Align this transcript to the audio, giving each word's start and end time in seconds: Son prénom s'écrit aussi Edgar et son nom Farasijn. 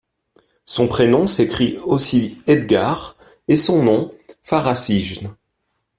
Son 0.65 0.87
prénom 0.87 1.27
s'écrit 1.27 1.77
aussi 1.85 2.41
Edgar 2.47 3.15
et 3.47 3.55
son 3.55 3.83
nom 3.83 4.11
Farasijn. 4.41 5.37